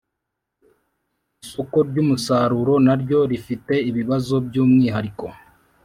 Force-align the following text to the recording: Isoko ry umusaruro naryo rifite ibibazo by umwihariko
Isoko 1.43 1.77
ry 1.89 1.97
umusaruro 2.03 2.73
naryo 2.85 3.19
rifite 3.31 3.73
ibibazo 3.89 4.35
by 4.45 4.55
umwihariko 4.63 5.25